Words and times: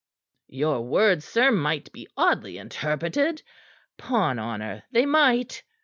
"Your 0.47 0.81
words, 0.83 1.25
sir, 1.25 1.51
might 1.51 1.91
be 1.91 2.07
oddly 2.17 2.57
interpreted. 2.57 3.43
'Pon 3.99 4.39
honor, 4.39 4.81
they 4.91 5.05
might!" 5.05 5.61